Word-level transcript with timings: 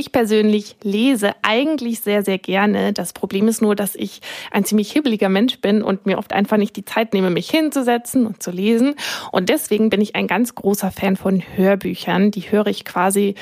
Ich 0.00 0.12
persönlich 0.12 0.76
lese 0.82 1.32
eigentlich 1.42 2.00
sehr, 2.00 2.24
sehr 2.24 2.38
gerne. 2.38 2.94
Das 2.94 3.12
Problem 3.12 3.48
ist 3.48 3.60
nur, 3.60 3.76
dass 3.76 3.94
ich 3.94 4.22
ein 4.50 4.64
ziemlich 4.64 4.90
hibbeliger 4.90 5.28
Mensch 5.28 5.60
bin 5.60 5.82
und 5.82 6.06
mir 6.06 6.16
oft 6.16 6.32
einfach 6.32 6.56
nicht 6.56 6.74
die 6.76 6.86
Zeit 6.86 7.12
nehme, 7.12 7.28
mich 7.28 7.50
hinzusetzen 7.50 8.24
und 8.24 8.42
zu 8.42 8.50
lesen. 8.50 8.94
Und 9.30 9.50
deswegen 9.50 9.90
bin 9.90 10.00
ich 10.00 10.16
ein 10.16 10.26
ganz 10.26 10.54
großer 10.54 10.90
Fan 10.90 11.16
von 11.16 11.42
Hörbüchern. 11.54 12.30
Die 12.30 12.50
höre 12.50 12.68
ich 12.68 12.86
quasi 12.86 13.34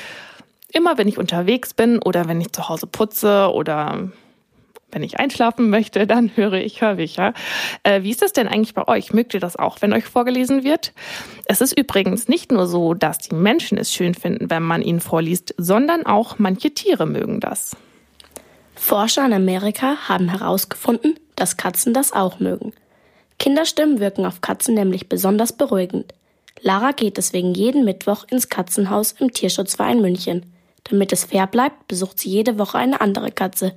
immer, 0.73 0.97
wenn 0.97 1.07
ich 1.07 1.17
unterwegs 1.17 1.73
bin 1.73 1.99
oder 1.99 2.27
wenn 2.27 2.41
ich 2.41 2.51
zu 2.51 2.67
Hause 2.67 2.87
putze 2.87 3.53
oder 3.53 4.09
wenn 4.91 5.03
ich 5.03 5.19
einschlafen 5.19 5.69
möchte, 5.69 6.07
dann 6.07 6.31
höre 6.35 6.53
ich 6.53 6.81
Hörbücher. 6.81 7.33
Äh, 7.83 8.03
wie 8.03 8.11
ist 8.11 8.21
das 8.21 8.33
denn 8.33 8.47
eigentlich 8.47 8.73
bei 8.73 8.87
euch? 8.87 9.13
Mögt 9.13 9.33
ihr 9.33 9.39
das 9.39 9.55
auch, 9.55 9.81
wenn 9.81 9.93
euch 9.93 10.05
vorgelesen 10.05 10.63
wird? 10.63 10.93
Es 11.45 11.61
ist 11.61 11.77
übrigens 11.77 12.27
nicht 12.27 12.51
nur 12.51 12.67
so, 12.67 12.93
dass 12.93 13.19
die 13.19 13.35
Menschen 13.35 13.77
es 13.77 13.93
schön 13.93 14.15
finden, 14.15 14.49
wenn 14.49 14.63
man 14.63 14.81
ihnen 14.81 14.99
vorliest, 14.99 15.53
sondern 15.57 16.05
auch 16.05 16.39
manche 16.39 16.71
Tiere 16.71 17.05
mögen 17.05 17.39
das. 17.39 17.75
Forscher 18.75 19.25
in 19.25 19.33
Amerika 19.33 19.97
haben 20.07 20.29
herausgefunden, 20.29 21.19
dass 21.35 21.57
Katzen 21.57 21.93
das 21.93 22.13
auch 22.13 22.39
mögen. 22.39 22.73
Kinderstimmen 23.37 23.99
wirken 23.99 24.25
auf 24.25 24.41
Katzen 24.41 24.73
nämlich 24.73 25.09
besonders 25.09 25.53
beruhigend. 25.53 26.13
Lara 26.61 26.91
geht 26.91 27.17
deswegen 27.17 27.53
jeden 27.53 27.85
Mittwoch 27.85 28.25
ins 28.29 28.49
Katzenhaus 28.49 29.13
im 29.13 29.31
Tierschutzverein 29.31 30.01
München. 30.01 30.53
Damit 30.83 31.13
es 31.13 31.25
fair 31.25 31.47
bleibt, 31.47 31.87
besucht 31.87 32.19
sie 32.19 32.29
jede 32.29 32.57
Woche 32.57 32.77
eine 32.77 32.99
andere 33.01 33.31
Katze. 33.31 33.75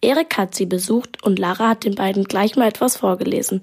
Erik 0.00 0.36
hat 0.36 0.54
sie 0.54 0.66
besucht 0.66 1.22
und 1.24 1.38
Lara 1.38 1.68
hat 1.70 1.84
den 1.84 1.94
beiden 1.94 2.24
gleich 2.24 2.56
mal 2.56 2.68
etwas 2.68 2.96
vorgelesen. 2.96 3.62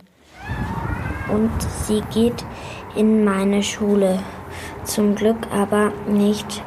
Und 1.31 1.51
sie 1.85 2.01
geht 2.13 2.43
in 2.95 3.23
meine 3.23 3.63
Schule. 3.63 4.19
Zum 4.83 5.15
Glück 5.15 5.47
aber 5.53 5.91
nicht 6.07 6.63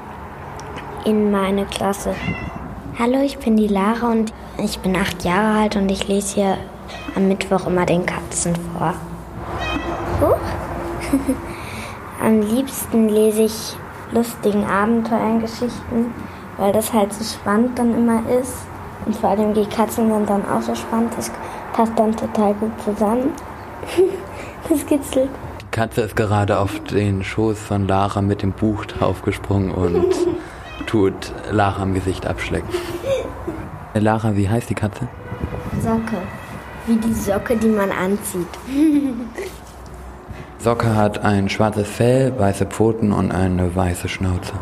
in 1.04 1.30
meine 1.30 1.66
Klasse. 1.66 2.14
Hallo, 2.98 3.20
ich 3.22 3.38
bin 3.38 3.56
die 3.56 3.66
Lara 3.66 4.10
und 4.10 4.32
ich 4.62 4.78
bin 4.78 4.96
acht 4.96 5.24
Jahre 5.24 5.60
alt 5.60 5.76
und 5.76 5.90
ich 5.90 6.06
lese 6.06 6.34
hier 6.34 6.58
am 7.14 7.28
Mittwoch 7.28 7.66
immer 7.66 7.84
den 7.84 8.06
Katzen 8.06 8.54
vor. 8.56 8.94
Huch. 10.20 10.36
am 12.22 12.40
liebsten 12.40 13.08
lese 13.08 13.42
ich 13.42 13.76
lustigen 14.12 14.64
Abenteuergeschichten, 14.64 16.14
weil 16.56 16.72
das 16.72 16.92
halt 16.92 17.12
so 17.12 17.24
spannend 17.24 17.78
dann 17.78 17.94
immer 17.94 18.22
ist. 18.40 18.66
Und 19.06 19.16
vor 19.16 19.30
allem 19.30 19.52
die 19.54 19.66
Katzen 19.66 20.10
sind 20.10 20.28
dann 20.28 20.44
auch 20.48 20.62
so 20.62 20.74
spannend. 20.74 21.12
Das 21.16 21.30
passt 21.72 21.92
dann 21.96 22.16
total 22.16 22.54
gut 22.54 22.72
zusammen. 22.82 23.32
das 24.68 24.86
kitzelt. 24.86 25.28
Die 25.60 25.70
Katze 25.70 26.02
ist 26.02 26.16
gerade 26.16 26.58
auf 26.58 26.80
den 26.84 27.22
Schoß 27.22 27.58
von 27.58 27.86
Lara 27.86 28.22
mit 28.22 28.42
dem 28.42 28.52
Buch 28.52 28.84
draufgesprungen 28.86 29.72
und 29.72 30.14
tut 30.86 31.32
Lara 31.50 31.82
am 31.82 31.94
Gesicht 31.94 32.26
abschlecken. 32.26 32.68
Lara, 33.94 34.36
wie 34.36 34.48
heißt 34.48 34.70
die 34.70 34.74
Katze? 34.74 35.08
Socke. 35.80 36.16
Wie 36.86 36.96
die 36.96 37.12
Socke, 37.12 37.56
die 37.56 37.68
man 37.68 37.90
anzieht. 37.90 38.48
Socke 40.58 40.94
hat 40.96 41.18
ein 41.22 41.48
schwarzes 41.50 41.88
Fell, 41.88 42.38
weiße 42.38 42.66
Pfoten 42.66 43.12
und 43.12 43.32
eine 43.32 43.76
weiße 43.76 44.08
Schnauze. 44.08 44.54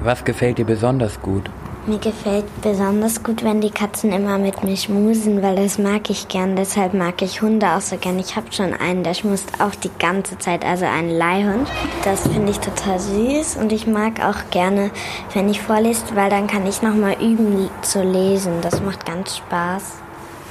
Was 0.00 0.24
gefällt 0.24 0.56
dir 0.56 0.64
besonders 0.64 1.20
gut? 1.20 1.50
Mir 1.86 1.98
gefällt 1.98 2.44
besonders 2.60 3.22
gut, 3.22 3.42
wenn 3.42 3.62
die 3.62 3.70
Katzen 3.70 4.12
immer 4.12 4.36
mit 4.36 4.62
mir 4.62 4.76
schmusen, 4.76 5.42
weil 5.42 5.56
das 5.56 5.78
mag 5.78 6.10
ich 6.10 6.28
gern. 6.28 6.54
Deshalb 6.54 6.92
mag 6.92 7.22
ich 7.22 7.40
Hunde 7.40 7.68
auch 7.68 7.80
so 7.80 7.96
gern. 7.96 8.18
Ich 8.18 8.36
habe 8.36 8.52
schon 8.52 8.74
einen, 8.74 9.02
der 9.02 9.14
schmust 9.14 9.48
auch 9.60 9.74
die 9.74 9.90
ganze 9.98 10.38
Zeit, 10.38 10.62
also 10.62 10.84
einen 10.84 11.10
Leihhund. 11.10 11.66
Das 12.04 12.28
finde 12.28 12.50
ich 12.50 12.58
total 12.58 13.00
süß 13.00 13.56
und 13.56 13.72
ich 13.72 13.86
mag 13.86 14.22
auch 14.22 14.50
gerne, 14.50 14.90
wenn 15.32 15.48
ich 15.48 15.62
vorlese, 15.62 16.04
weil 16.14 16.28
dann 16.28 16.46
kann 16.46 16.66
ich 16.66 16.82
nochmal 16.82 17.16
üben 17.18 17.70
zu 17.80 18.02
lesen. 18.02 18.60
Das 18.60 18.82
macht 18.82 19.06
ganz 19.06 19.38
Spaß. 19.38 19.94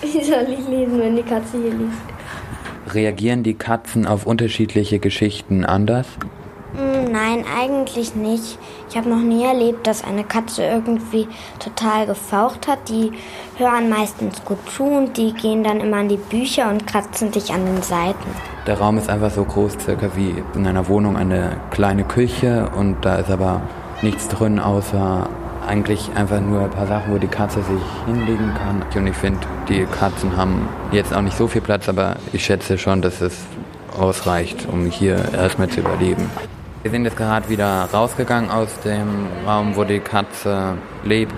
Wie 0.02 0.24
soll 0.24 0.48
ich 0.50 0.68
lesen, 0.68 1.00
wenn 1.00 1.16
die 1.16 1.24
Katze 1.24 1.62
hier 1.62 1.74
liest? 1.74 2.96
Reagieren 2.96 3.44
die 3.44 3.54
Katzen 3.54 4.08
auf 4.08 4.26
unterschiedliche 4.26 4.98
Geschichten 4.98 5.64
anders? 5.64 6.08
Nein, 7.12 7.44
eigentlich 7.60 8.14
nicht. 8.14 8.60
Ich 8.90 8.98
habe 8.98 9.10
noch 9.10 9.22
nie 9.22 9.44
erlebt, 9.44 9.88
dass 9.88 10.04
eine 10.04 10.24
Katze 10.24 10.64
irgendwie 10.64 11.28
total 11.58 12.06
gefaucht 12.06 12.68
hat. 12.68 12.88
Die 12.88 13.12
hören 13.58 13.90
meistens 13.90 14.44
gut 14.46 14.60
zu 14.70 14.84
und 14.84 15.18
die 15.18 15.34
gehen 15.34 15.64
dann 15.64 15.80
immer 15.80 15.98
an 15.98 16.10
die 16.10 16.18
Bücher 16.18 16.70
und 16.70 16.86
kratzen 16.86 17.32
dich 17.32 17.52
an 17.52 17.66
den 17.66 17.82
Seiten. 17.82 18.30
Der 18.68 18.78
Raum 18.78 18.98
ist 19.00 19.10
einfach 19.10 19.32
so 19.32 19.44
groß, 19.44 19.78
circa 19.84 20.16
wie 20.16 20.36
in 20.54 20.68
einer 20.68 20.88
Wohnung 20.88 21.18
eine 21.18 21.58
kleine 21.72 22.04
Küche 22.04 22.70
und 22.76 22.98
da 23.04 23.16
ist 23.16 23.32
aber 23.32 23.62
nichts 24.04 24.28
drin, 24.28 24.60
außer 24.60 25.28
eigentlich 25.68 26.12
einfach 26.16 26.42
nur 26.42 26.62
ein 26.62 26.70
paar 26.70 26.88
Sachen, 26.88 27.14
wo 27.14 27.18
die 27.18 27.28
Katze 27.28 27.62
sich 27.64 27.82
hinlegen 28.06 28.54
kann. 28.56 28.84
Und 28.96 29.08
ich 29.08 29.16
finde, 29.16 29.40
die 29.68 29.86
Katzen 29.86 30.38
haben 30.38 30.70
jetzt 30.92 31.14
auch 31.14 31.22
nicht 31.22 31.38
so 31.38 31.48
viel 31.48 31.62
Platz, 31.62 31.90
aber 31.90 32.18
ich 32.34 32.46
schätze 32.46 32.78
schon, 32.78 33.02
dass 33.02 33.22
es 33.22 33.36
ausreicht, 33.98 34.68
um 34.72 34.86
hier 34.86 35.34
erstmal 35.34 35.70
zu 35.70 35.80
überleben. 35.80 36.30
Wir 36.82 36.92
sind 36.92 37.04
jetzt 37.04 37.18
gerade 37.18 37.50
wieder 37.50 37.90
rausgegangen 37.92 38.50
aus 38.50 38.80
dem 38.86 39.28
Raum, 39.46 39.76
wo 39.76 39.84
die 39.84 40.00
Katze 40.00 40.78
lebt. 41.04 41.36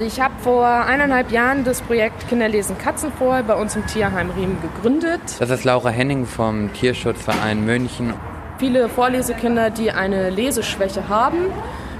Ich 0.00 0.20
habe 0.20 0.34
vor 0.40 0.66
eineinhalb 0.66 1.30
Jahren 1.30 1.62
das 1.62 1.80
Projekt 1.80 2.28
Kinderlesen 2.28 2.76
Katzen 2.76 3.12
vor 3.12 3.40
bei 3.44 3.54
uns 3.54 3.76
im 3.76 3.86
Tierheim 3.86 4.30
Riemen 4.30 4.58
gegründet. 4.60 5.20
Das 5.38 5.50
ist 5.50 5.62
Laura 5.62 5.90
Henning 5.90 6.26
vom 6.26 6.72
Tierschutzverein 6.72 7.64
München. 7.64 8.12
Viele 8.58 8.88
Vorlesekinder, 8.88 9.70
die 9.70 9.92
eine 9.92 10.30
Leseschwäche 10.30 11.08
haben, 11.08 11.52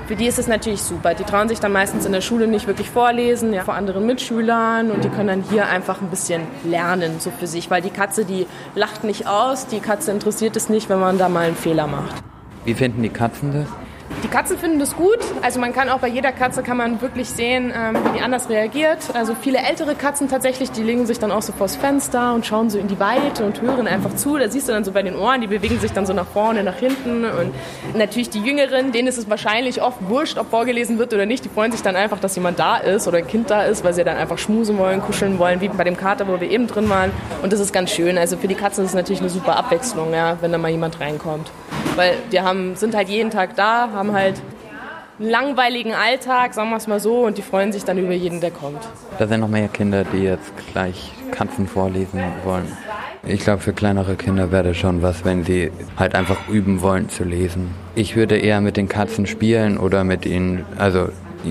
für 0.07 0.17
die 0.17 0.27
ist 0.27 0.39
es 0.39 0.47
natürlich 0.47 0.83
super. 0.83 1.15
Die 1.15 1.25
trauen 1.25 1.49
sich 1.49 1.61
dann 1.61 1.73
meistens 1.73 2.05
in 2.05 2.13
der 2.13 2.21
Schule 2.21 2.47
nicht 2.47 2.67
wirklich 2.67 2.91
vorlesen, 2.91 3.53
ja, 3.53 3.65
vor 3.65 3.75
anderen 3.75 4.07
Mitschülern 4.07 4.91
und 4.91 5.05
die 5.05 5.09
können 5.09 5.29
dann 5.29 5.45
hier 5.51 5.67
einfach 5.67 6.01
ein 6.01 6.09
bisschen 6.09 6.43
lernen, 6.65 7.21
so 7.21 7.31
für 7.31 7.47
sich, 7.47 7.71
weil 7.71 7.83
die 7.83 7.91
Katze, 7.91 8.25
die 8.25 8.47
lacht 8.75 9.05
nicht 9.05 9.27
aus, 9.27 9.67
die 9.67 9.81
Katze 9.81 10.11
interessiert 10.11 10.57
es 10.57 10.69
nicht, 10.69 10.89
wenn 10.89 11.01
man 11.01 11.19
da 11.19 11.29
mal 11.29 11.47
einen 11.47 11.57
Fehler 11.57 11.87
macht. 11.87 12.23
Wie 12.65 12.75
finden 12.75 13.03
die 13.03 13.09
Katzen 13.09 13.53
das? 13.53 13.84
Die 14.25 14.29
Katzen 14.29 14.57
finden 14.57 14.79
das 14.79 14.97
gut. 14.97 15.19
Also 15.43 15.61
man 15.61 15.73
kann 15.73 15.91
auch 15.91 15.99
bei 15.99 16.09
jeder 16.09 16.33
Katze 16.33 16.63
kann 16.63 16.77
man 16.77 17.03
wirklich 17.03 17.29
sehen, 17.29 17.73
ähm, 17.77 17.97
wie 18.05 18.19
die 18.19 18.25
anders 18.25 18.49
reagiert. 18.49 18.99
Also 19.13 19.35
viele 19.35 19.59
ältere 19.59 19.95
Katzen 19.95 20.29
tatsächlich, 20.29 20.71
die 20.71 20.83
legen 20.83 21.05
sich 21.05 21.19
dann 21.19 21.31
auch 21.31 21.43
so 21.43 21.53
vors 21.53 21.77
Fenster 21.77 22.33
und 22.35 22.47
schauen 22.47 22.71
so 22.71 22.79
in 22.79 22.89
die 22.89 22.99
Weite 22.99 23.45
und 23.45 23.61
hören 23.61 23.87
einfach 23.87 24.15
zu. 24.17 24.39
Da 24.39 24.49
siehst 24.49 24.69
du 24.69 24.73
dann 24.73 24.83
so 24.83 24.93
bei 24.93 25.03
den 25.03 25.15
Ohren, 25.15 25.43
die 25.43 25.47
bewegen 25.47 25.79
sich 25.79 25.93
dann 25.93 26.07
so 26.07 26.15
nach 26.15 26.27
vorne, 26.27 26.65
nach 26.65 26.77
hinten. 26.77 27.25
Und 27.25 27.53
natürlich 27.95 28.31
die 28.31 28.41
Jüngeren, 28.41 28.93
denen 28.93 29.09
ist 29.09 29.19
es 29.19 29.29
wahrscheinlich 29.29 29.83
oft 29.83 29.99
wurscht, 30.09 30.39
ob 30.39 30.49
vorgelesen 30.49 30.99
wird 30.99 31.13
oder 31.13 31.27
nicht. 31.27 31.45
Die 31.45 31.51
freuen 31.51 31.73
sich 31.73 31.83
dann 31.83 31.97
einfach, 31.97 32.19
dass 32.19 32.35
jemand 32.35 32.59
da 32.59 32.79
ist 32.79 33.07
oder 33.07 33.19
ein 33.19 33.27
Kind 33.27 33.51
da 33.51 33.65
ist, 33.65 33.85
weil 33.85 33.93
sie 33.93 34.05
dann 34.05 34.17
einfach 34.17 34.39
schmusen 34.39 34.79
wollen, 34.79 35.03
kuscheln 35.03 35.39
wollen, 35.39 35.61
wie 35.61 35.69
bei 35.69 35.85
dem 35.85 35.97
Kater, 35.97 36.27
wo 36.29 36.41
wir 36.41 36.51
eben 36.51 36.67
drin 36.67 36.89
waren. 36.89 37.11
Und 37.43 37.53
das 37.53 37.61
ist 37.61 37.73
ganz 37.73 37.91
schön. 37.91 38.17
Also 38.17 38.37
für 38.37 38.49
die 38.49 38.55
Katzen 38.55 38.85
ist 38.85 38.91
es 38.91 38.97
natürlich 38.97 39.21
eine 39.21 39.31
super 39.31 39.57
Abwechslung, 39.57 40.15
ja, 40.15 40.39
wenn 40.41 40.51
da 40.51 40.57
mal 40.57 40.71
jemand 40.71 40.99
reinkommt. 41.01 41.51
Weil 41.97 42.15
die 42.33 42.41
haben, 42.41 42.77
sind 42.77 42.95
halt 42.95 43.09
jeden 43.09 43.31
Tag 43.31 43.57
da, 43.57 43.91
haben 43.93 44.13
halt 44.13 44.41
einen 45.19 45.31
langweiligen 45.31 45.95
Alltag, 45.95 46.55
sagen 46.55 46.71
wir 46.71 46.77
es 46.77 46.87
mal 46.87 46.99
so, 46.99 47.25
und 47.25 47.39
die 47.39 47.43
freuen 47.43 47.73
sich 47.73 47.85
dann 47.85 47.99
über 47.99 48.13
jeden, 48.13 48.41
der 48.41 48.51
kommt. 48.51 48.81
Da 49.19 49.29
sind 49.29 49.41
noch 49.41 49.49
mehr 49.49 49.69
Kinder, 49.69 50.05
die 50.05 50.19
jetzt 50.19 50.53
gleich 50.73 51.13
Katzen 51.31 51.69
vorlesen 51.69 52.21
wollen. 52.45 52.67
Ich 53.27 53.41
glaube, 53.41 53.63
für 53.63 53.73
kleinere 53.73 54.17
Kinder 54.17 54.51
wäre 54.51 54.65
das 54.65 54.77
schon 54.77 55.03
was, 55.03 55.25
wenn 55.25 55.45
sie 55.45 55.71
halt 55.97 56.15
einfach 56.15 56.49
üben 56.49 56.83
wollen 56.83 57.09
zu 57.09 57.25
lesen. 57.25 57.75
Ich 57.95 58.17
würde 58.17 58.37
eher 58.37 58.61
mit 58.61 58.77
den 58.77 58.89
Katzen 58.89 59.27
spielen 59.27 59.79
oder 59.79 60.05
mit 60.05 60.27
ihnen, 60.27 60.67
also 60.79 61.09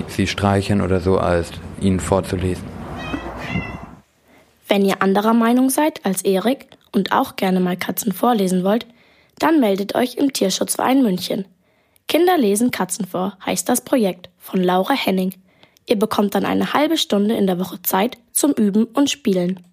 sie 0.08 0.26
streichen 0.26 0.82
oder 0.82 1.00
so, 1.00 1.18
als 1.18 1.50
ihnen 1.80 2.00
vorzulesen. 2.00 2.64
Wenn 4.68 4.84
ihr 4.84 5.02
anderer 5.02 5.34
Meinung 5.34 5.70
seid 5.70 6.04
als 6.04 6.22
Erik 6.22 6.66
und 6.92 7.12
auch 7.12 7.36
gerne 7.36 7.60
mal 7.60 7.76
Katzen 7.76 8.12
vorlesen 8.12 8.62
wollt, 8.62 8.86
dann 9.38 9.60
meldet 9.60 9.94
euch 9.94 10.16
im 10.16 10.32
Tierschutzverein 10.32 11.02
München. 11.02 11.46
Kinder 12.06 12.36
lesen 12.36 12.70
Katzen 12.70 13.06
vor 13.06 13.36
heißt 13.44 13.68
das 13.68 13.80
Projekt 13.80 14.30
von 14.38 14.62
Laura 14.62 14.94
Henning. 14.94 15.34
Ihr 15.86 15.98
bekommt 15.98 16.34
dann 16.34 16.44
eine 16.44 16.72
halbe 16.72 16.96
Stunde 16.96 17.34
in 17.34 17.46
der 17.46 17.58
Woche 17.58 17.82
Zeit 17.82 18.18
zum 18.32 18.52
Üben 18.52 18.84
und 18.84 19.10
Spielen. 19.10 19.64